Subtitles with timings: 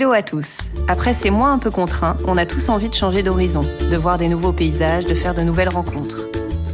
[0.00, 0.58] Hello à tous.
[0.86, 4.16] Après ces mois un peu contraints, on a tous envie de changer d'horizon, de voir
[4.16, 6.28] des nouveaux paysages, de faire de nouvelles rencontres.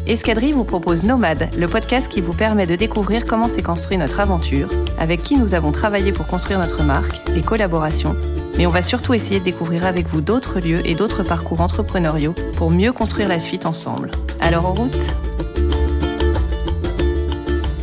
[0.07, 4.21] Escadrille vous propose Nomade, le podcast qui vous permet de découvrir comment s'est construit notre
[4.21, 4.69] aventure,
[4.99, 8.15] avec qui nous avons travaillé pour construire notre marque, les collaborations,
[8.59, 12.35] mais on va surtout essayer de découvrir avec vous d'autres lieux et d'autres parcours entrepreneuriaux
[12.59, 14.11] pour mieux construire la suite ensemble.
[14.39, 15.15] Alors en route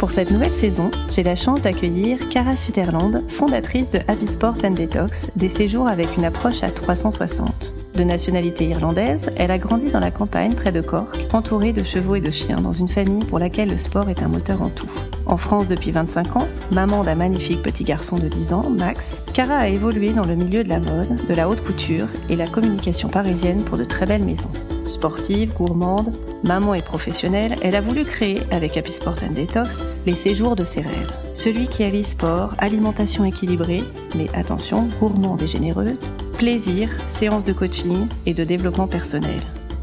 [0.02, 4.72] pour cette nouvelle saison, j'ai la chance d'accueillir Cara Sutherland, fondatrice de Happy Sport and
[4.72, 7.76] Detox, des séjours avec une approche à 360.
[7.94, 12.16] De nationalité irlandaise, elle a grandi dans la campagne près de Cork, entourée de chevaux
[12.16, 14.90] et de chiens dans une famille pour laquelle le sport est un moteur en tout.
[15.28, 19.58] En France depuis 25 ans, maman d'un magnifique petit garçon de 10 ans, Max, Cara
[19.58, 23.08] a évolué dans le milieu de la mode, de la haute couture et la communication
[23.08, 24.50] parisienne pour de très belles maisons.
[24.88, 26.12] Sportive, gourmande,
[26.44, 30.64] maman et professionnelle, elle a voulu créer, avec Happy Sport and Detox, les séjours de
[30.64, 31.12] ses rêves.
[31.34, 33.84] Celui qui allie sport, alimentation équilibrée,
[34.16, 36.00] mais attention, gourmande et généreuse,
[36.38, 39.40] plaisir, séances de coaching et de développement personnel.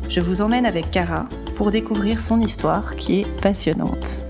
[0.08, 4.27] Je vous emmène avec Cara pour découvrir son histoire qui est passionnante.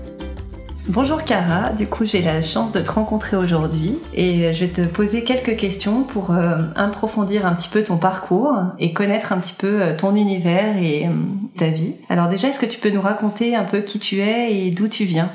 [0.89, 4.81] Bonjour Cara, du coup j'ai la chance de te rencontrer aujourd'hui et je vais te
[4.81, 9.53] poser quelques questions pour euh, approfondir un petit peu ton parcours et connaître un petit
[9.53, 11.11] peu euh, ton univers et euh,
[11.59, 11.93] ta vie.
[12.09, 14.87] Alors déjà, est-ce que tu peux nous raconter un peu qui tu es et d'où
[14.87, 15.29] tu viens?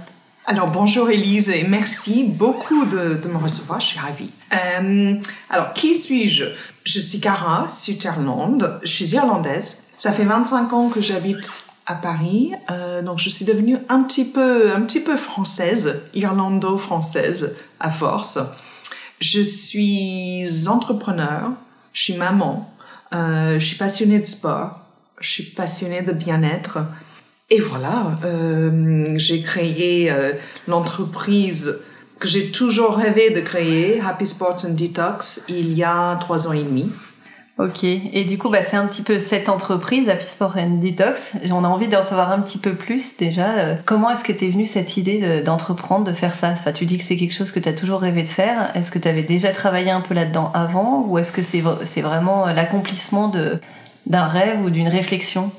[0.44, 4.32] Alors bonjour Elise et merci beaucoup de, me recevoir, je suis ravie.
[5.50, 6.46] alors qui suis-je?
[6.82, 9.84] Je suis Cara Sutherland, je suis irlandaise.
[9.96, 12.52] Ça fait 25 ans que j'habite à Paris.
[12.70, 18.38] Euh, donc je suis devenue un petit peu, un petit peu française, irlando-française à force.
[19.20, 21.52] Je suis entrepreneur,
[21.92, 22.74] je suis maman,
[23.14, 24.80] euh, je suis passionnée de sport,
[25.20, 26.78] je suis passionnée de bien-être.
[27.50, 30.10] Et voilà, euh, j'ai créé
[30.66, 31.80] l'entreprise
[32.18, 36.52] que j'ai toujours rêvé de créer, Happy Sports and Detox, il y a trois ans
[36.52, 36.90] et demi.
[37.56, 41.34] Ok, et du coup, bah, c'est un petit peu cette entreprise, Happy Sport and Detox.
[41.52, 43.52] On a envie d'en savoir un petit peu plus déjà.
[43.52, 46.54] Euh, comment est-ce que t'es venue cette idée d'entreprendre, de, faire ça?
[46.74, 48.72] Tu dis que c'est quelque chose que tu as toujours rêvé de faire.
[48.74, 51.06] Est-ce que tu avais déjà travaillé un peu là-dedans avant?
[51.06, 53.32] Ou est-ce que c'est c'est vraiment euh, l'accomplissement
[54.06, 55.52] d'un rêve ou d'une réflexion?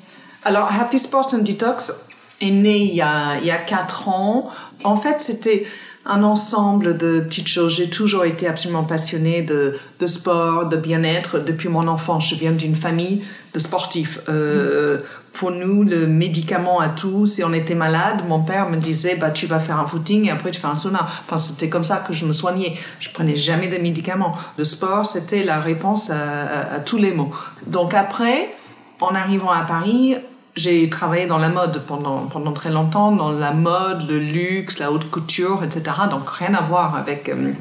[0.44, 2.10] Alors, Happy Sport and Detox
[2.42, 4.50] est né il y a, il y a 4 ans.
[4.84, 5.66] En fait, c'était
[6.06, 7.76] un ensemble de petites choses.
[7.76, 12.30] J'ai toujours été absolument passionnée de, de sport, de bien-être depuis mon enfance.
[12.30, 13.24] Je viens d'une famille
[13.54, 14.20] de sportifs.
[14.30, 15.00] Euh,
[15.34, 19.32] pour nous, le médicament à tout, si on était malade, mon père me disait, bah,
[19.32, 21.08] tu vas faire un footing et après tu fais un sauna.
[21.26, 22.78] Enfin, c'était comme ça que je me soignais.
[23.00, 24.38] Je prenais jamais de médicaments.
[24.58, 27.32] Le sport, c'était la réponse à, à tous les maux.
[27.66, 28.54] Donc après,
[29.02, 30.16] en arrivant à Paris,
[30.56, 34.92] j'ai travaillé dans la mode pendant, pendant très longtemps, dans la mode, le luxe, la
[34.92, 35.96] haute couture, etc.
[36.10, 37.52] Donc rien à voir avec, euh,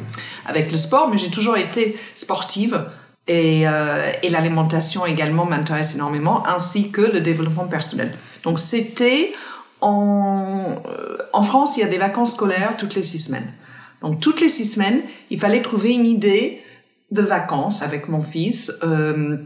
[0.46, 2.86] avec le sport, mais j'ai toujours été sportive
[3.26, 8.12] et, euh, et l'alimentation également m'intéresse énormément, ainsi que le développement personnel.
[8.44, 9.32] Donc c'était
[9.80, 13.50] en, euh, en France, il y a des vacances scolaires toutes les six semaines.
[14.02, 15.00] Donc toutes les six semaines,
[15.30, 16.62] il fallait trouver une idée
[17.10, 19.38] de vacances avec mon fils euh,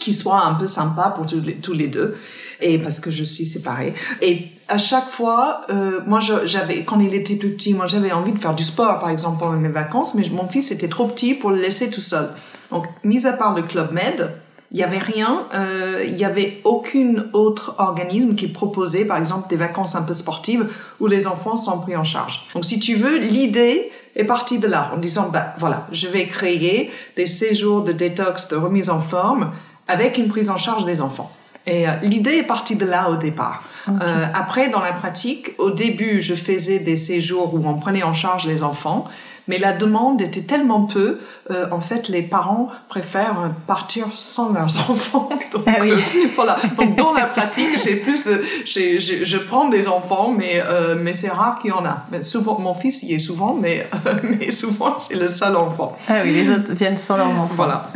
[0.00, 2.16] qui soit un peu sympa pour tous les, tous les deux
[2.60, 3.94] et parce que je suis séparée.
[4.20, 8.32] Et à chaque fois, euh, moi, j'avais, quand il était plus petit, moi, j'avais envie
[8.32, 11.34] de faire du sport, par exemple, pendant mes vacances, mais mon fils était trop petit
[11.34, 12.28] pour le laisser tout seul.
[12.70, 14.32] Donc, mis à part le Club Med,
[14.72, 19.48] il n'y avait rien, euh, il n'y avait aucun autre organisme qui proposait, par exemple,
[19.48, 20.66] des vacances un peu sportives
[21.00, 22.46] où les enfants sont pris en charge.
[22.54, 26.26] Donc, si tu veux, l'idée est partie de là, en disant, bah, voilà, je vais
[26.26, 29.50] créer des séjours de détox, de remise en forme,
[29.90, 31.30] avec une prise en charge des enfants.
[31.66, 33.62] Et euh, l'idée est partie de là au départ.
[33.88, 38.14] Euh, après, dans la pratique, au début, je faisais des séjours où on prenait en
[38.14, 39.06] charge les enfants,
[39.48, 41.18] mais la demande était tellement peu,
[41.50, 45.28] euh, en fait, les parents préfèrent partir sans leurs enfants.
[45.52, 45.92] Donc, ah oui.
[46.34, 46.58] voilà.
[46.78, 50.62] Donc, dans la pratique, j'ai plus de, je prends des enfants, mais
[50.98, 52.04] mais c'est rare qu'il y en a.
[52.12, 53.88] Mais souvent, mon fils y est souvent, mais
[54.22, 55.96] mais souvent c'est le seul enfant.
[56.08, 57.54] Ah oui, les autres viennent sans leurs enfants.
[57.54, 57.90] Voilà.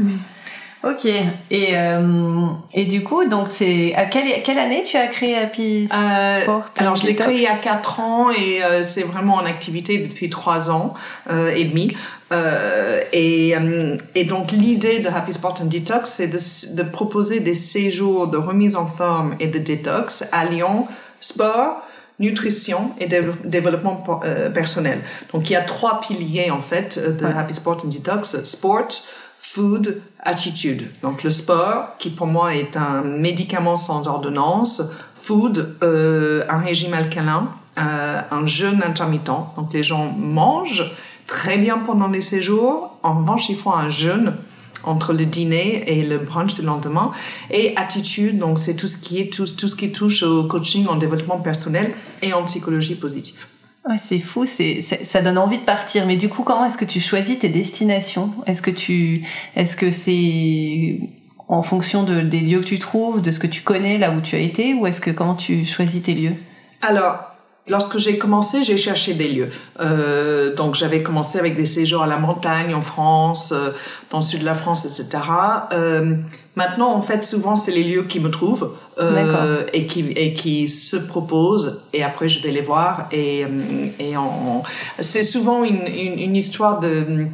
[0.87, 1.07] Ok.
[1.07, 5.89] Et, euh, et du coup, donc c'est à quelle, quelle année tu as créé Happy
[5.95, 9.37] euh, Sport Alors je l'ai créé il y a 4 ans et euh, c'est vraiment
[9.37, 10.95] en activité depuis 3 ans
[11.31, 11.97] et demi.
[13.13, 13.55] et,
[14.15, 18.37] et donc l'idée de Happy Sport and Detox, c'est de, de proposer des séjours de
[18.37, 20.89] remise en forme et de détox alliant
[21.21, 21.83] sport,
[22.19, 23.07] nutrition et
[23.45, 24.21] développement
[24.53, 24.99] personnel.
[25.33, 28.89] Donc il y a trois piliers en fait de Happy Sport and Detox sport,
[29.45, 30.89] food, attitude.
[31.03, 34.83] Donc le sport, qui pour moi est un médicament sans ordonnance,
[35.21, 39.27] food, euh, un régime alcalin, euh, un jeûne intermittent.
[39.57, 40.91] Donc les gens mangent
[41.27, 44.35] très bien pendant les séjours, en revanche ils font un jeûne
[44.83, 47.13] entre le dîner et le brunch du lendemain.
[47.51, 50.87] Et attitude, donc c'est tout ce qui est tout, tout ce qui touche au coaching
[50.89, 51.93] en développement personnel
[52.23, 53.47] et en psychologie positive.
[53.87, 56.07] Ouais, c'est fou, c'est, ça donne envie de partir.
[56.07, 58.33] Mais du coup, comment est-ce que tu choisis tes destinations?
[58.47, 59.27] Est-ce que tu,
[59.57, 61.01] est-ce que c'est
[61.49, 64.23] en fonction de, des lieux que tu trouves, de ce que tu connais là où
[64.23, 66.35] tu as été, ou est-ce que comment tu choisis tes lieux?
[66.81, 67.34] Alors,
[67.67, 69.49] Lorsque j'ai commencé, j'ai cherché des lieux.
[69.81, 73.71] Euh, donc j'avais commencé avec des séjours à la montagne en France, euh,
[74.11, 75.23] dans le sud de la France, etc.
[75.73, 76.15] Euh,
[76.57, 80.69] maintenant, en fait, souvent c'est les lieux qui me trouvent euh, et qui et qui
[80.69, 81.83] se proposent.
[81.95, 83.09] Et après, je vais les voir.
[83.11, 83.47] Et
[83.99, 84.15] et
[84.99, 87.29] c'est souvent une, une, une histoire de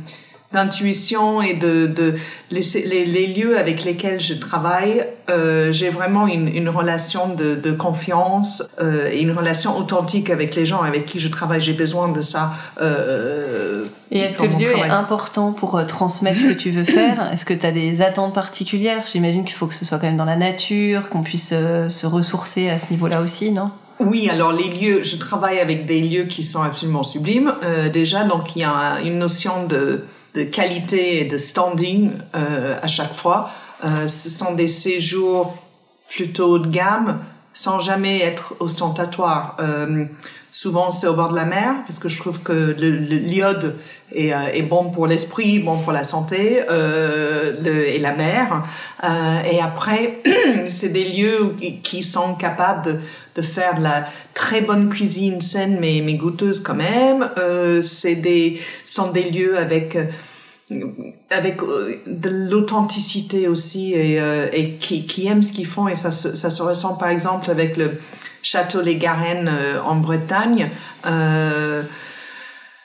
[0.53, 2.15] d'intuition et de, de
[2.51, 2.63] les,
[3.05, 8.65] les, lieux avec lesquels je travaille, euh, j'ai vraiment une, une relation de, de confiance
[8.81, 11.61] euh, et une relation authentique avec les gens avec qui je travaille.
[11.61, 12.53] J'ai besoin de ça.
[12.81, 16.85] Euh, et est-ce que le lieu est important pour euh, transmettre ce que tu veux
[16.99, 17.31] faire?
[17.33, 19.05] Est-ce que tu as des attentes particulières?
[19.11, 22.07] J'imagine qu'il faut que ce soit quand même dans la nature, qu'on puisse euh, se
[22.07, 23.71] ressourcer à ce niveau-là aussi, non?
[24.01, 28.25] Oui, alors les lieux, je travaille avec des lieux qui sont absolument sublimes euh, déjà,
[28.25, 30.05] donc il y a une notion de
[30.35, 33.51] de qualité et de standing euh, à chaque fois.
[33.85, 35.57] Euh, ce sont des séjours
[36.09, 37.21] plutôt haut de gamme,
[37.53, 39.57] sans jamais être ostentatoire.
[39.61, 40.07] Euh,
[40.51, 43.77] souvent, c'est au bord de la mer, parce que je trouve que l'iode
[44.13, 48.65] est, euh, est, bon pour l'esprit, bon pour la santé, euh, et la mer.
[49.05, 50.19] Euh, et après,
[50.69, 52.97] c'est des lieux qui sont capables de,
[53.37, 57.31] de, faire de la très bonne cuisine saine, mais, mais goûteuse quand même.
[57.39, 59.97] Euh, c'est des, sont des lieux avec
[61.31, 65.95] avec euh, de l'authenticité aussi et, euh, et qui, qui, aiment ce qu'ils font et
[65.95, 67.99] ça, ça se ressent par exemple avec le
[68.43, 70.71] château Les Garennes euh, en Bretagne.
[71.07, 71.83] Euh,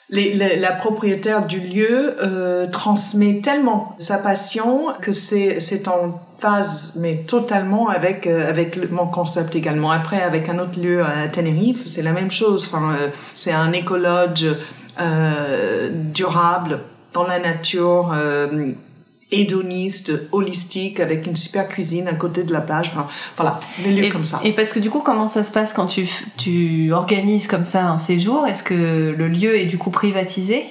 [0.10, 7.24] les, la propriétaire du lieu euh, transmet tellement sa passion que c'est en phase mais
[7.28, 9.90] totalement avec avec mon concept également.
[9.90, 12.70] Après avec un autre lieu à Tenerife, c'est la même chose.
[12.72, 12.96] Enfin,
[13.34, 14.46] c'est un écologe
[16.14, 16.82] durable
[17.16, 18.74] dans la nature, euh,
[19.32, 22.92] hédoniste, holistique, avec une super cuisine à côté de la plage.
[22.94, 23.08] Enfin,
[23.38, 24.42] voilà, des lieux comme ça.
[24.44, 26.08] Et parce que du coup, comment ça se passe quand tu,
[26.38, 28.46] tu organises comme ça un séjour?
[28.46, 30.66] Est-ce que le lieu est du coup privatisé?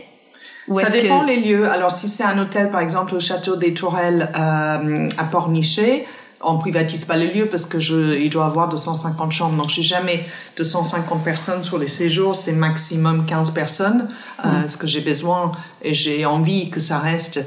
[0.75, 1.69] Ça dépend les lieux.
[1.69, 6.07] Alors, si c'est un hôtel, par exemple, au château des Tourelles euh, à Pornichet,
[6.45, 9.57] on privatise pas les lieux parce que je, il doit avoir 250 chambres.
[9.57, 10.25] Donc, j'ai jamais
[10.57, 12.37] 250 personnes sur les séjours.
[12.37, 14.09] C'est maximum 15 personnes.
[14.45, 14.69] Euh, mm.
[14.69, 15.53] ce que j'ai besoin
[15.83, 17.41] et j'ai envie que ça reste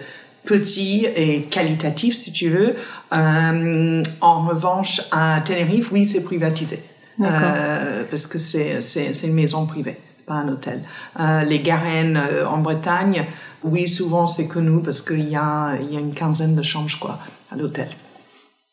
[0.48, 2.76] petit et qualitatif, si tu veux.
[3.14, 6.82] Euh, en revanche, à Tenerife, oui, c'est privatisé.
[7.22, 10.82] Euh, parce que c'est, c'est, c'est une maison privée, pas un hôtel.
[11.20, 13.26] Euh, les Garennes en Bretagne,
[13.64, 16.62] oui, souvent c'est que nous parce qu'il y a, il y a une quinzaine de
[16.62, 17.20] chambres, je crois,
[17.52, 17.90] à l'hôtel.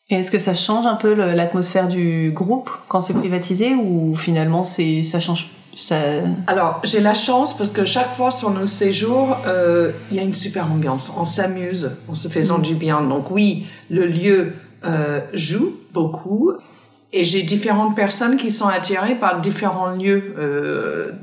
[0.09, 4.63] Et est-ce que ça change un peu l'atmosphère du groupe quand c'est privatisé ou finalement
[4.63, 5.95] c'est ça change ça...
[6.47, 10.23] Alors j'ai la chance parce que chaque fois sur nos séjours euh, il y a
[10.23, 11.11] une super ambiance.
[11.17, 12.61] On s'amuse en se faisant mm.
[12.61, 13.01] du bien.
[13.01, 14.53] Donc oui, le lieu
[14.85, 16.51] euh, joue beaucoup
[17.11, 20.35] et j'ai différentes personnes qui sont attirées par différents lieux.
[20.37, 21.13] Euh,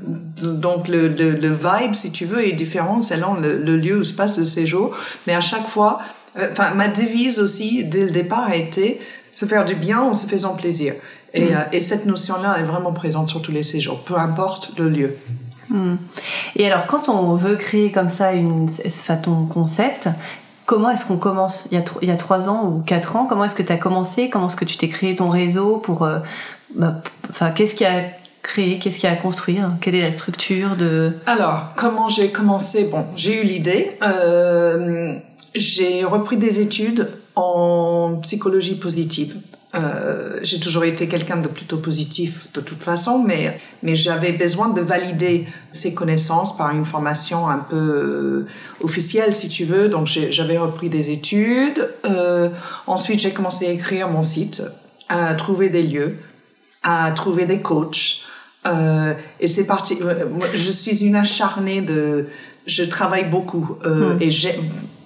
[0.41, 4.03] donc le, le, le, vibe, si tu veux, est différent selon le, le lieu où
[4.03, 4.95] se passe le séjour.
[5.25, 5.99] Mais à chaque fois
[6.37, 8.99] enfin, ma devise aussi, dès le départ, a été
[9.31, 10.93] se faire du bien en se faisant plaisir.
[11.33, 11.55] Et, mm.
[11.55, 15.17] euh, et cette notion-là est vraiment présente sur tous les séjours, peu importe le lieu.
[15.69, 15.95] Mm.
[16.55, 20.09] Et alors, quand on veut créer comme ça une, enfin, ton concept,
[20.65, 21.67] comment est-ce qu'on commence?
[21.71, 23.71] Il y, a il y a trois ans ou quatre ans Comment est-ce que tu
[23.71, 24.29] as commencé?
[24.29, 26.19] Comment est-ce que tu t'es créé ton réseau pour, euh,
[26.75, 28.03] bah, enfin, qu'est-ce qui a
[28.43, 28.77] créé?
[28.77, 29.57] Qu'est-ce qui a construit?
[29.81, 32.85] Quelle est la structure de Alors, comment j'ai commencé?
[32.85, 33.97] Bon, j'ai eu l'idée.
[34.03, 35.17] Euh,
[35.55, 39.35] j'ai repris des études en psychologie positive.
[39.75, 44.69] Euh, j'ai toujours été quelqu'un de plutôt positif de toute façon, mais, mais j'avais besoin
[44.69, 48.47] de valider ces connaissances par une formation un peu euh,
[48.81, 49.89] officielle, si tu veux.
[49.89, 51.89] Donc j'avais repris des études.
[52.05, 52.49] Euh,
[52.85, 54.61] ensuite, j'ai commencé à écrire mon site,
[55.09, 56.17] à trouver des lieux,
[56.83, 58.23] à trouver des coachs.
[58.65, 59.97] Euh, et c'est parti.
[60.53, 62.27] Je suis une acharnée de.
[62.65, 64.21] Je travaille beaucoup euh, hmm.
[64.21, 64.57] et j'ai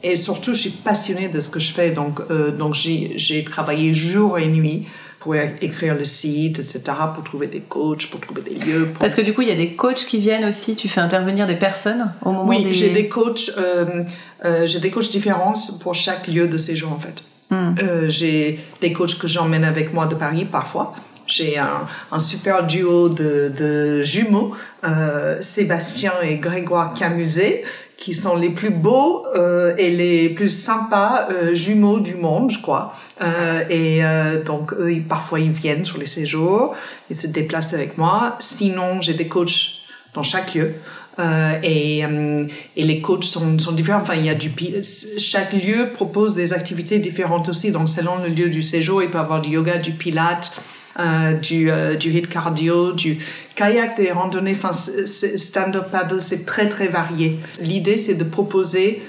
[0.03, 1.91] et surtout, je suis passionnée de ce que je fais.
[1.91, 4.85] Donc, euh, donc j'ai travaillé jour et nuit
[5.19, 6.81] pour écrire le site, etc.,
[7.13, 8.89] pour trouver des coachs, pour trouver des lieux.
[8.99, 10.75] Parce que du coup, il y a des coachs qui viennent aussi.
[10.75, 13.51] Tu fais intervenir des personnes au moment Oui, j'ai des coachs.
[13.57, 14.03] Euh,
[14.45, 17.23] euh, j'ai des coachs différents pour chaque lieu de séjour, en fait.
[17.49, 18.09] Hmm.
[18.09, 20.93] J'ai des coachs que j'emmène avec moi de Paris parfois.
[21.27, 24.53] J'ai un, un, super duo de, de jumeaux,
[24.85, 27.63] euh, Sébastien et Grégoire Camuset,
[27.97, 32.61] qui sont les plus beaux euh, et les plus sympas euh, jumeaux du monde, je
[32.61, 32.93] crois.
[33.21, 36.75] Euh, et euh, donc, eux, ils, parfois, ils viennent sur les séjours,
[37.09, 38.35] ils se déplacent avec moi.
[38.39, 39.81] Sinon, j'ai des coachs
[40.13, 40.75] dans chaque lieu.
[41.19, 44.01] Euh, et, euh, et les coachs sont, sont différents.
[44.01, 44.51] Enfin, il y a du
[45.17, 47.71] chaque lieu propose des activités différentes aussi.
[47.71, 50.51] Donc, selon le lieu du séjour, il peut avoir du yoga, du pilates,
[50.99, 53.19] euh, du, euh, du hit cardio, du
[53.55, 57.39] kayak, des randonnées, enfin, stand-up paddle, c'est très très varié.
[57.59, 59.01] L'idée, c'est de proposer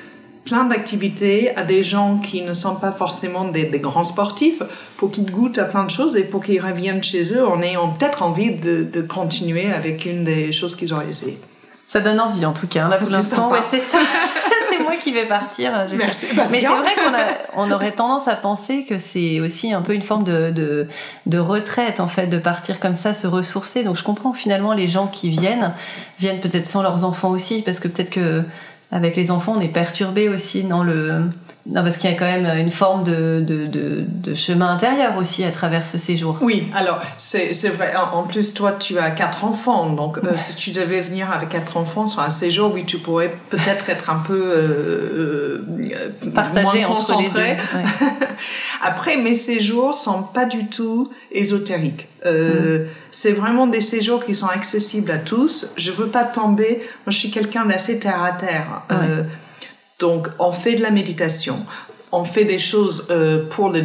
[0.44, 4.62] plein d'activités à des gens qui ne sont pas forcément des, des grands sportifs
[4.96, 7.90] pour qu'ils goûtent à plein de choses et pour qu'ils reviennent chez eux en ayant
[7.90, 11.38] peut-être envie de, de continuer avec une des choses qu'ils ont essayé.
[11.86, 12.88] Ça donne envie en tout cas.
[12.88, 13.98] Là pour l'instant, ouais, c'est ça.
[14.76, 15.72] c'est moi qui vais partir.
[15.96, 16.26] Merci.
[16.34, 19.82] Bah, Mais c'est vrai qu'on a, on aurait tendance à penser que c'est aussi un
[19.82, 20.88] peu une forme de, de,
[21.26, 23.84] de retraite en fait, de partir comme ça, se ressourcer.
[23.84, 25.72] Donc je comprends finalement les gens qui viennent
[26.18, 28.42] viennent peut-être sans leurs enfants aussi, parce que peut-être que
[28.90, 31.24] avec les enfants on est perturbé aussi dans le
[31.70, 35.18] non, parce qu'il y a quand même une forme de, de, de, de, chemin intérieur
[35.18, 36.38] aussi à travers ce séjour.
[36.40, 37.92] Oui, alors c'est vrai.
[37.94, 39.90] En, plus, toi, tu as quatre enfants.
[39.90, 43.34] Donc, euh, si tu devais venir avec quatre enfants sur un séjour, oui, tu pourrais
[43.50, 45.62] peut-être être un peu euh,
[46.22, 47.40] euh partagé entre les deux.
[47.40, 47.58] Ouais.
[48.82, 52.08] Après, mes séjours sont pas du tout ésotériques.
[52.24, 52.88] Euh, mm.
[53.10, 55.72] C'est vraiment des séjours qui sont accessibles à tous.
[55.76, 56.78] Je veux pas tomber.
[56.78, 58.82] Moi, je suis quelqu'un d'assez terre à terre.
[58.88, 58.96] Ouais.
[59.02, 59.22] Euh,
[59.98, 61.56] donc, on fait de la méditation,
[62.12, 63.82] on fait des choses euh, pour le,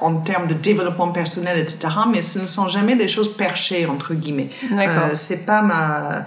[0.00, 1.88] en termes de développement personnel, etc.
[2.10, 4.50] Mais ce ne sont jamais des choses perchées entre guillemets.
[4.72, 6.26] Euh, c'est pas ma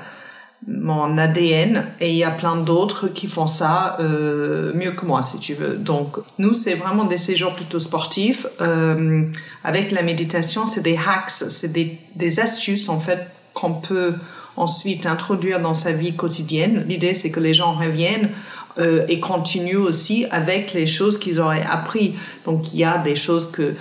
[0.67, 5.23] mon ADN et il y a plein d'autres qui font ça euh, mieux que moi
[5.23, 5.75] si tu veux.
[5.75, 9.23] Donc nous c'est vraiment des séjours plutôt sportifs euh,
[9.63, 14.15] avec la méditation c'est des hacks, c'est des, des astuces en fait qu'on peut
[14.57, 16.83] ensuite introduire dans sa vie quotidienne.
[16.87, 18.29] L'idée c'est que les gens reviennent
[18.79, 22.15] euh, et continuent aussi avec les choses qu'ils auraient appris.
[22.45, 23.75] Donc il y a des choses que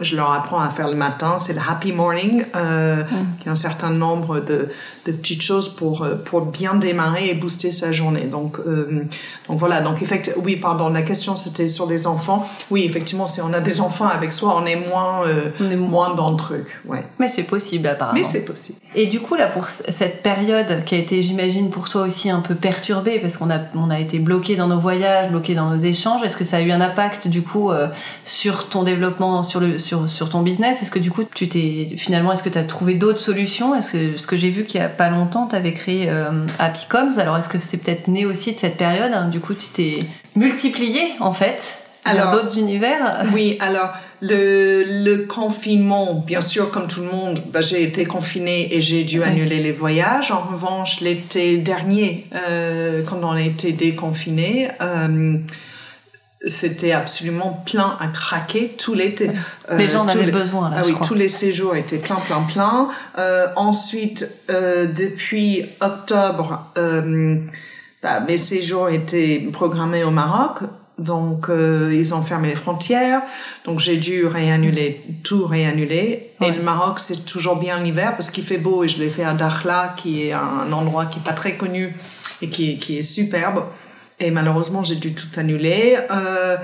[0.00, 3.26] je leur apprends à faire le matin, c'est le happy morning, euh, mm.
[3.40, 4.68] il y a un certain nombre de,
[5.04, 8.22] de petites choses pour euh, pour bien démarrer et booster sa journée.
[8.22, 9.04] Donc euh,
[9.48, 9.80] donc voilà.
[9.80, 12.44] Donc effectivement, oui, pardon, la question c'était sur les enfants.
[12.70, 15.76] Oui, effectivement, si on a des enfants avec soi, on est moins euh, on est
[15.76, 16.80] moins dans le truc.
[16.86, 17.04] Ouais.
[17.18, 18.18] Mais c'est possible apparemment.
[18.18, 18.78] Mais c'est possible.
[18.94, 22.40] Et du coup là pour cette période qui a été, j'imagine, pour toi aussi un
[22.40, 25.76] peu perturbée parce qu'on a on a été bloqué dans nos voyages, bloqué dans nos
[25.76, 26.22] échanges.
[26.22, 27.88] Est-ce que ça a eu un impact du coup euh,
[28.24, 30.82] sur ton développement, sur le sur sur ton business?
[30.82, 33.74] Est-ce que du coup tu t'es finalement est-ce que tu as trouvé d'autres solutions?
[33.74, 36.46] Est-ce que ce que j'ai vu qu'il y a pas longtemps tu avais créé euh,
[36.58, 37.18] Happy Coms.
[37.18, 39.28] Alors est-ce que c'est peut-être né aussi de cette période hein?
[39.28, 40.04] Du coup tu t'es
[40.36, 43.24] multiplié en fait alors d'autres univers.
[43.32, 48.74] Oui, alors le, le confinement, bien sûr, comme tout le monde, bah, j'ai été confinée
[48.74, 50.30] et j'ai dû annuler les voyages.
[50.30, 55.36] En revanche, l'été dernier, euh, quand on a été déconfiné, euh,
[56.44, 59.30] c'était absolument plein à craquer tout l'été.
[59.70, 60.70] Euh, les gens en avaient besoin.
[60.70, 62.88] Là, ah oui, tous les séjours étaient plein, plein, plein.
[63.18, 67.38] Euh, ensuite, euh, depuis octobre, euh,
[68.02, 70.58] bah, mes séjours étaient programmés au Maroc.
[70.98, 73.22] Donc, euh, ils ont fermé les frontières.
[73.64, 76.32] Donc, j'ai dû réannuler, tout réannuler.
[76.40, 76.48] Ouais.
[76.48, 78.84] Et le Maroc, c'est toujours bien l'hiver parce qu'il fait beau.
[78.84, 81.96] Et je l'ai fait à Dakhla, qui est un endroit qui est pas très connu
[82.40, 83.64] et qui, qui est superbe.
[84.22, 85.98] Et malheureusement, j'ai dû tout annuler.
[86.10, 86.56] Euh,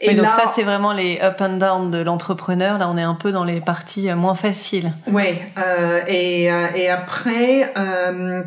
[0.00, 2.78] et donc là, ça, c'est vraiment les up and down de l'entrepreneur.
[2.78, 4.92] Là, on est un peu dans les parties euh, moins faciles.
[5.06, 5.38] Oui.
[5.58, 8.42] Euh, et, euh, et après, euh,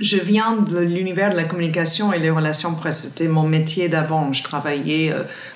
[0.00, 3.02] je viens de l'univers de la communication et les relations presse.
[3.02, 4.32] C'était mon métier d'avant.
[4.32, 5.12] Je travaillais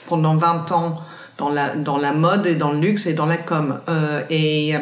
[0.08, 1.00] pendant 20 ans
[1.38, 3.80] dans la, dans la mode et dans le luxe et dans la com.
[4.30, 4.74] et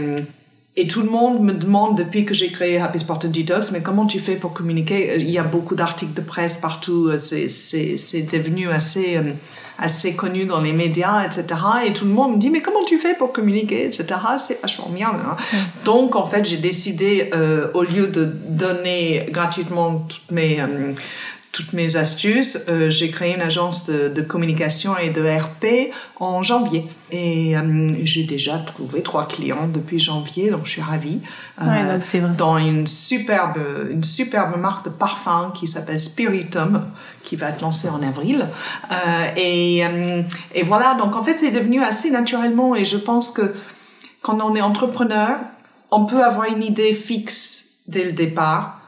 [0.78, 3.82] et tout le monde me demande depuis que j'ai créé Happy Sport and Detox, mais
[3.82, 5.16] comment tu fais pour communiquer?
[5.18, 9.32] Il y a beaucoup d'articles de presse partout, c'est devenu assez, euh,
[9.76, 11.46] assez connu dans les médias, etc.
[11.84, 14.04] Et tout le monde me dit, mais comment tu fais pour communiquer, etc.
[14.38, 15.08] C'est vachement bien.
[15.08, 15.36] Hein?
[15.84, 20.60] Donc, en fait, j'ai décidé, euh, au lieu de donner gratuitement toutes mes...
[20.60, 20.92] Euh,
[21.52, 26.42] toutes mes astuces, euh, j'ai créé une agence de, de, communication et de RP en
[26.42, 26.84] janvier.
[27.10, 31.20] Et euh, j'ai déjà trouvé trois clients depuis janvier, donc je suis ravie.
[31.60, 32.34] Euh, ouais, vrai.
[32.36, 33.58] Dans une superbe,
[33.90, 36.84] une superbe marque de parfum qui s'appelle Spiritum,
[37.28, 38.46] qui va être lancée en avril.
[38.90, 40.22] Euh, et, euh,
[40.54, 43.54] et voilà, donc en fait c'est devenu assez naturellement et je pense que
[44.22, 45.38] quand on est entrepreneur,
[45.90, 48.80] on peut avoir une idée fixe dès le départ,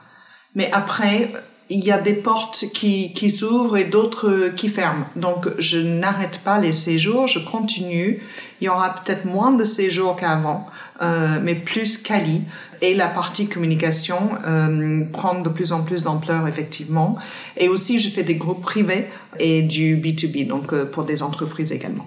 [0.55, 1.31] mais après
[1.71, 5.05] il y a des portes qui, qui s'ouvrent et d'autres qui ferment.
[5.15, 8.21] Donc, je n'arrête pas les séjours, je continue.
[8.59, 10.67] Il y aura peut-être moins de séjours qu'avant,
[11.01, 12.41] euh, mais plus quali.
[12.81, 17.15] Et la partie communication euh, prend de plus en plus d'ampleur, effectivement.
[17.55, 19.07] Et aussi, je fais des groupes privés
[19.39, 22.05] et du B2B, donc euh, pour des entreprises également.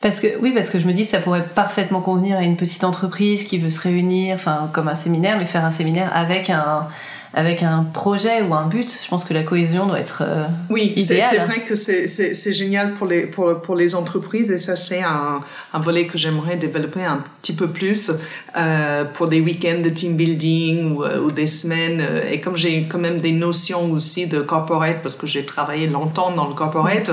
[0.00, 2.84] Parce que oui, parce que je me dis ça pourrait parfaitement convenir à une petite
[2.84, 6.86] entreprise qui veut se réunir, enfin comme un séminaire, mais faire un séminaire avec un
[7.34, 8.90] avec un projet ou un but.
[9.02, 13.06] Je pense que la cohésion doit être euh, oui, c'est vrai que c'est génial pour
[13.06, 15.40] les pour pour les entreprises et ça c'est un,
[15.72, 18.10] un volet que j'aimerais développer un petit peu plus
[18.56, 22.02] euh, pour des week-ends de team building ou, euh, ou des semaines.
[22.30, 26.32] Et comme j'ai quand même des notions aussi de corporate parce que j'ai travaillé longtemps
[26.32, 27.10] dans le corporate,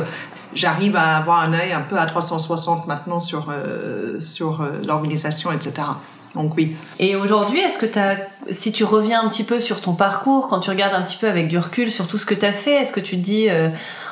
[0.53, 5.73] j'arrive à avoir un œil un peu à 360 maintenant sur, euh, sur l'organisation, etc.
[6.35, 6.75] Donc oui.
[6.99, 8.17] Et aujourd'hui, est-ce que as,
[8.49, 11.27] si tu reviens un petit peu sur ton parcours, quand tu regardes un petit peu
[11.27, 13.49] avec du recul sur tout ce que tu as fait, est-ce que tu te dis,
[13.49, 13.69] euh,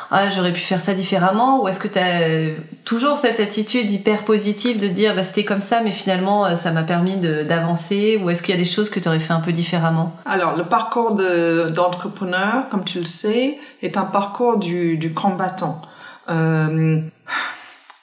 [0.09, 4.23] ah, j'aurais pu faire ça différemment Ou est-ce que tu as toujours cette attitude hyper
[4.23, 8.41] positive de dire, bah, c'était comme ça, mais finalement, ça m'a permis d'avancer Ou est-ce
[8.41, 10.15] qu'il y a des choses que tu aurais fait un peu différemment?
[10.25, 15.81] Alors, le parcours d'entrepreneur, comme tu le sais, est un parcours du, du combattant.
[16.29, 17.01] Euh,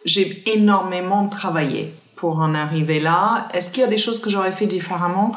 [0.04, 3.48] j'ai énormément travaillé pour en arriver là.
[3.54, 5.34] Est-ce qu'il y a des choses que j'aurais fait différemment?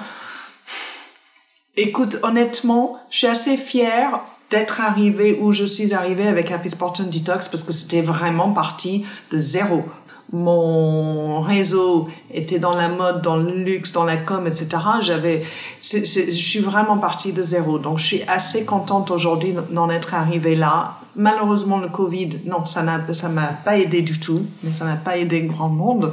[1.78, 4.20] Écoute, honnêtement, je suis assez fière
[4.52, 8.52] d'être arrivée où je suis arrivée avec Happy Sport and Detox parce que c'était vraiment
[8.52, 9.86] parti de zéro
[10.34, 14.82] mon réseau était dans la mode, dans le luxe, dans la com, etc.
[15.02, 15.44] J'avais,
[15.80, 17.78] je suis vraiment partie de zéro.
[17.78, 20.96] Donc, je suis assez contente aujourd'hui d'en être arrivée là.
[21.16, 24.96] Malheureusement, le Covid, non, ça n'a, ça m'a pas aidé du tout, mais ça n'a
[24.96, 26.12] pas aidé grand monde.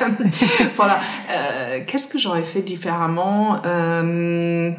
[0.76, 1.00] voilà.
[1.30, 4.70] Euh, qu'est-ce que j'aurais fait différemment euh...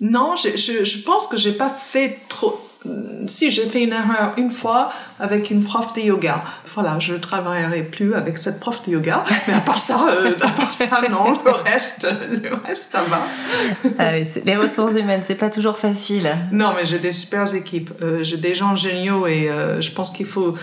[0.00, 2.60] Non, je, je, je pense que j'ai pas fait trop
[3.26, 6.42] si j'ai fait une erreur une fois avec une prof de yoga,
[6.74, 9.24] voilà, je ne travaillerai plus avec cette prof de yoga.
[9.48, 13.20] Mais à part ça, euh, à part ça, non, le reste, le reste, ça va.
[13.98, 14.12] Ah
[14.44, 16.28] les ressources humaines, c'est pas toujours facile.
[16.52, 17.90] Non, mais j'ai des super équipes.
[18.02, 20.54] Euh, j'ai des gens géniaux et euh, je pense qu'il faut.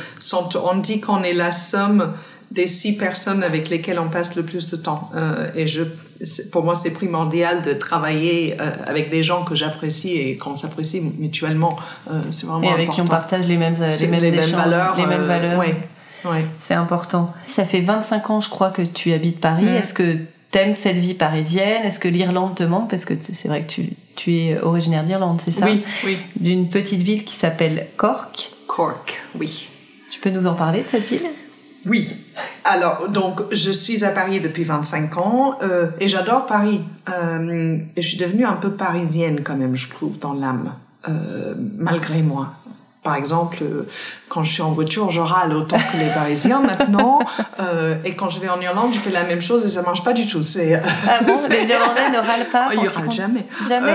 [0.63, 2.13] On dit qu'on est la somme
[2.51, 5.09] des six personnes avec lesquelles on passe le plus de temps.
[5.15, 5.83] Euh, et je,
[6.51, 11.01] pour moi, c'est primordial de travailler euh, avec des gens que j'apprécie et qu'on s'apprécie
[11.17, 11.77] mutuellement.
[12.11, 14.97] Euh, c'est vraiment et avec qui on partage les mêmes, les mêmes, les mêmes valeurs.
[14.97, 15.59] Les mêmes valeurs.
[15.59, 16.45] Oui, ouais.
[16.59, 17.33] C'est important.
[17.47, 19.63] Ça fait 25 ans, je crois, que tu habites Paris.
[19.63, 19.75] Mm.
[19.75, 20.17] Est-ce que
[20.51, 21.85] t'aimes cette vie parisienne?
[21.85, 22.89] Est-ce que l'Irlande te manque?
[22.89, 23.85] Parce que c'est vrai que tu,
[24.17, 25.65] tu es originaire d'Irlande, c'est ça?
[25.65, 26.17] Oui, oui.
[26.35, 28.51] D'une petite ville qui s'appelle Cork.
[28.67, 29.69] Cork, oui.
[30.09, 31.29] Tu peux nous en parler de cette ville?
[31.85, 32.09] Oui.
[32.63, 36.81] Alors, donc, je suis à Paris depuis 25 ans euh, et j'adore Paris.
[37.09, 40.73] Euh, et je suis devenue un peu parisienne quand même, je trouve, dans l'âme,
[41.09, 42.53] euh, malgré moi.
[43.03, 43.87] Par exemple, euh,
[44.29, 47.19] quand je suis en voiture, je râle autant que les Parisiens maintenant.
[47.59, 50.03] Euh, et quand je vais en Irlande, je fais la même chose et ça marche
[50.03, 50.41] pas du tout.
[50.41, 52.69] C'est ah bon, les Irlandais ne râlent pas.
[52.73, 53.45] Ils râlent jamais.
[53.67, 53.93] Jamais?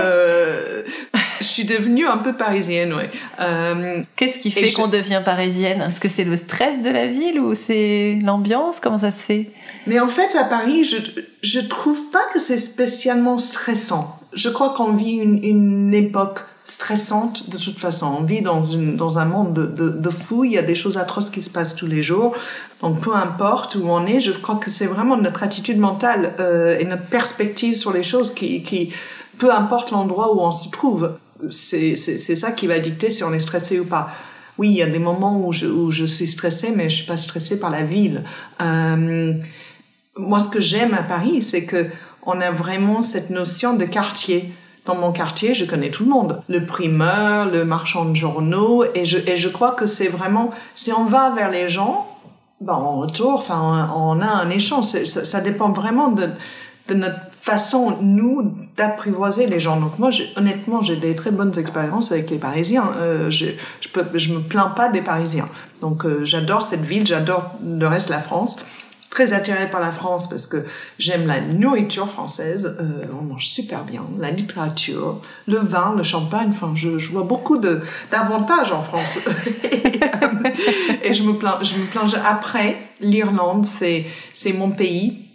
[1.41, 3.03] Je suis devenue un peu parisienne, oui.
[3.39, 5.81] Euh, Qu'est-ce qui fait qu'on devient parisienne?
[5.81, 8.79] Est-ce que c'est le stress de la ville ou c'est l'ambiance?
[8.79, 9.49] Comment ça se fait?
[9.85, 10.97] Mais en fait, à Paris, je
[11.41, 14.19] je trouve pas que c'est spécialement stressant.
[14.33, 18.13] Je crois qu'on vit une, une époque stressante de toute façon.
[18.19, 20.75] On vit dans, une, dans un monde de, de, de, fou, il y a des
[20.75, 22.35] choses atroces qui se passent tous les jours.
[22.81, 26.77] Donc peu importe où on est, je crois que c'est vraiment notre attitude mentale euh,
[26.77, 28.91] et notre perspective sur les choses qui, qui
[29.37, 31.13] peu importe l'endroit où on se trouve,
[31.47, 34.09] c'est ça qui va dicter si on est stressé ou pas.
[34.57, 37.05] Oui, il y a des moments où je, où je suis stressée, mais je suis
[37.05, 38.23] pas stressée par la ville.
[38.59, 39.33] Euh,
[40.15, 41.85] moi, ce que j'aime à Paris, c'est que
[42.23, 44.51] on a vraiment cette notion de quartier
[44.87, 46.41] dans mon quartier, je connais tout le monde.
[46.47, 48.85] Le primeur, le marchand de journaux.
[48.95, 52.07] Et je, et je crois que c'est vraiment, si on va vers les gens,
[52.61, 54.85] ben, en retour, enfin, on, a un échange.
[54.85, 56.29] Ça, ça, dépend vraiment de,
[56.87, 59.79] de notre façon, nous, d'apprivoiser les gens.
[59.79, 62.91] Donc moi, honnêtement, j'ai des très bonnes expériences avec les Parisiens.
[62.97, 63.45] Euh, je,
[63.79, 65.47] je, peux, je me plains pas des Parisiens.
[65.79, 68.57] Donc euh, j'adore cette ville, j'adore le reste de la France
[69.09, 70.65] très attirée par la France parce que
[70.99, 72.77] j'aime la nourriture française.
[72.81, 76.49] Euh, on mange super bien, la littérature, le vin, le champagne.
[76.49, 77.81] Enfin, je, je vois beaucoup de
[78.11, 79.19] d'avantages en France.
[79.63, 80.01] et,
[81.07, 82.07] et, je me plains, je me plains.
[82.25, 85.26] Après, l'Irlande, c'est c'est mon pays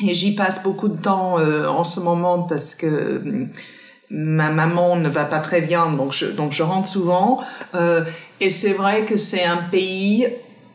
[0.00, 3.46] et j'y passe beaucoup de temps euh, en ce moment parce que euh,
[4.10, 7.40] ma maman ne va pas très bien, donc je, donc je rentre souvent.
[7.74, 8.04] Euh,
[8.40, 10.28] et c'est vrai que c'est un pays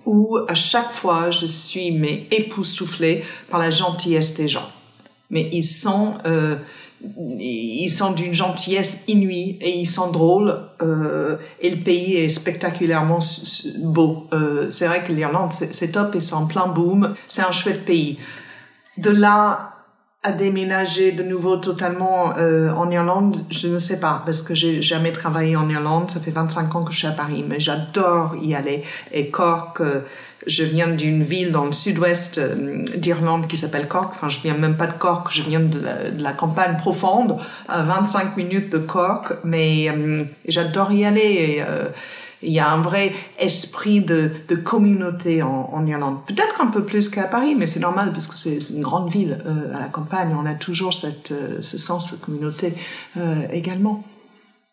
[0.05, 4.67] où à chaque fois je suis mais époustouflée par la gentillesse des gens.
[5.29, 6.55] Mais ils sont, euh,
[7.39, 13.19] ils sont d'une gentillesse inouïe et ils sont drôles et le pays est spectaculairement
[13.83, 14.27] beau.
[14.69, 17.13] C'est vrai que l'Irlande c'est top et c'est en plein boom.
[17.27, 18.17] C'est un chouette pays.
[18.97, 19.71] De là
[20.23, 24.83] à déménager de nouveau totalement euh, en Irlande, je ne sais pas, parce que j'ai
[24.83, 26.11] jamais travaillé en Irlande.
[26.11, 28.83] Ça fait 25 ans que je suis à Paris, mais j'adore y aller.
[29.11, 30.01] Et Cork, euh,
[30.47, 34.11] je viens d'une ville dans le sud-ouest euh, d'Irlande qui s'appelle Cork.
[34.11, 35.81] Enfin, je viens même pas de Cork, je viens de
[36.17, 41.21] la, campagne profonde, à 25 minutes de Cork, mais euh, j'adore y aller.
[41.21, 41.63] Et,
[42.43, 46.19] il y a un vrai esprit de, de communauté en, en Irlande.
[46.25, 49.37] Peut-être un peu plus qu'à Paris, mais c'est normal parce que c'est une grande ville
[49.45, 50.35] euh, à la campagne.
[50.37, 52.73] On a toujours cette, euh, ce sens de communauté
[53.17, 54.03] euh, également.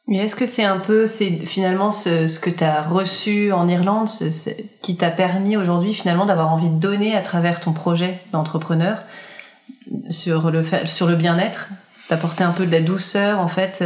[0.06, 3.68] Mais est-ce que c'est un peu, c'est finalement ce, ce que tu as reçu en
[3.68, 4.08] Irlande
[4.80, 9.02] qui t'a permis aujourd'hui finalement d'avoir envie de donner à travers ton projet d'entrepreneur
[10.08, 11.68] sur le, sur le bien-être,
[12.08, 13.84] d'apporter un peu de la douceur en fait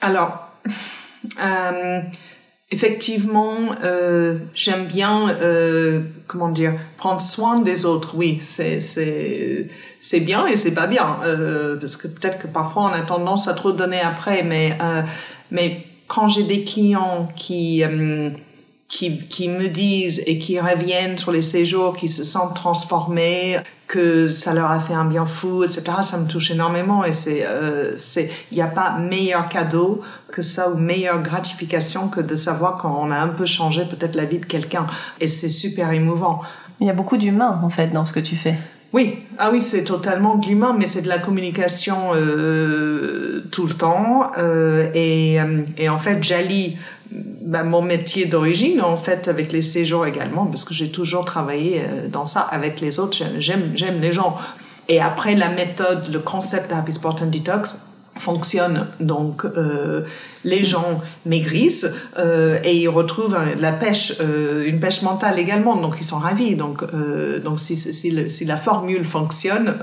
[0.00, 0.52] Alors,
[2.72, 8.16] Effectivement, euh, j'aime bien, euh, comment dire, prendre soin des autres.
[8.16, 9.68] Oui, c'est c'est
[10.00, 13.46] c'est bien et c'est pas bien euh, parce que peut-être que parfois on a tendance
[13.46, 15.02] à trop donner après, mais euh,
[15.52, 18.30] mais quand j'ai des clients qui euh,
[18.88, 24.26] qui, qui me disent et qui reviennent sur les séjours, qui se sentent transformés, que
[24.26, 25.82] ça leur a fait un bien fou, etc.
[26.02, 30.42] Ça me touche énormément et c'est, euh, c'est, il n'y a pas meilleur cadeau que
[30.42, 34.38] ça ou meilleure gratification que de savoir qu'on a un peu changé peut-être la vie
[34.38, 34.86] de quelqu'un
[35.20, 36.42] et c'est super émouvant.
[36.80, 38.56] Il y a beaucoup d'humain en fait dans ce que tu fais.
[38.92, 43.74] Oui, ah oui, c'est totalement de l'humain, mais c'est de la communication euh, tout le
[43.74, 44.30] temps.
[44.38, 46.78] Euh, et, euh, et en fait, j'allie
[47.10, 51.82] bah, mon métier d'origine, en fait, avec les séjours également, parce que j'ai toujours travaillé
[51.82, 53.16] euh, dans ça avec les autres.
[53.38, 54.36] J'aime, j'aime les gens.
[54.88, 57.85] Et après, la méthode, le concept Happy Sport and Detox
[58.18, 58.86] fonctionne.
[59.00, 60.02] Donc, euh,
[60.44, 65.76] les gens maigrissent euh, et ils retrouvent la pêche, euh, une pêche mentale également.
[65.76, 66.54] Donc, ils sont ravis.
[66.54, 66.84] Donc,
[67.42, 69.74] donc si, si, si, la formule fonctionne,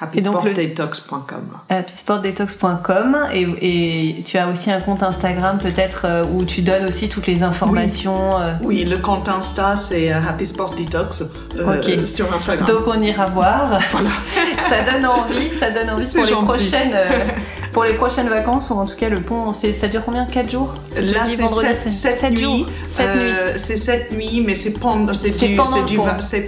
[0.00, 1.58] happysportdetox.com.
[1.68, 7.08] Happysportdetox.com et, et, tu as aussi un compte Instagram peut-être euh, où tu donnes aussi
[7.08, 8.36] toutes les informations.
[8.36, 8.54] Oui, euh...
[8.64, 11.24] oui le compte Insta c'est euh, Happy Sport Detox
[11.56, 12.66] euh, sur Instagram.
[12.66, 13.78] Donc on ira voir.
[13.90, 14.10] Voilà.
[14.68, 16.92] ça donne envie, ça donne envie pour les prochaines.
[16.94, 17.24] Euh,
[17.72, 20.26] pour les prochaines vacances, ou en tout cas le pont, ça dure combien?
[20.26, 20.74] 4 jours?
[20.96, 22.66] Là, c'est 7 nuits.
[22.98, 25.12] Euh, c'est 7 nuits, mais c'est pendant,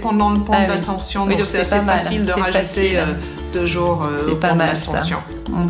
[0.01, 2.99] pendant, le pont ah d'ascension, donc c'est assez facile de rajouter
[3.51, 5.17] deux jours euh, au pont d'ascension.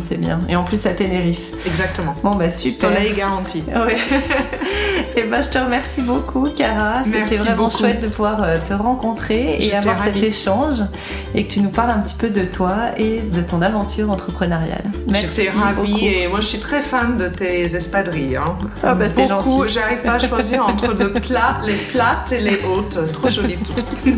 [0.08, 0.38] C'est bien.
[0.48, 1.40] Et en plus à Tenerife.
[1.66, 2.14] Exactement.
[2.22, 2.90] Bon, bah super.
[2.90, 3.62] Soleil garanti.
[3.84, 3.94] Oui.
[3.94, 7.02] et eh ben, je te remercie beaucoup, Cara.
[7.04, 10.82] C'était vraiment chouette de pouvoir euh, te rencontrer et avoir cet échange
[11.34, 14.84] et que tu nous parles un petit peu de toi et de ton aventure entrepreneuriale.
[15.08, 15.28] Merci.
[15.34, 18.36] J'étais ravie et moi je suis très fan de tes espadrilles.
[18.36, 18.56] Hein.
[18.84, 19.66] Oh, bah, c'est beaucoup.
[19.66, 22.98] J'arrive pas à choisir entre le plat, les plates et les hautes.
[23.12, 24.14] Trop jolies toutes.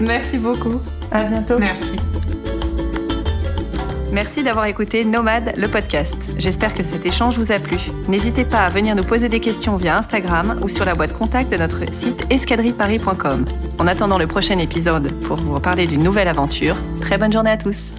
[0.00, 0.80] Merci beaucoup.
[1.12, 1.58] À bientôt.
[1.58, 1.96] Merci.
[4.12, 6.16] Merci d'avoir écouté Nomade, le podcast.
[6.38, 7.78] J'espère que cet échange vous a plu.
[8.08, 11.52] N'hésitez pas à venir nous poser des questions via Instagram ou sur la boîte contact
[11.52, 13.44] de notre site escadrilleparis.com.
[13.78, 17.58] En attendant le prochain épisode pour vous reparler d'une nouvelle aventure, très bonne journée à
[17.58, 17.97] tous.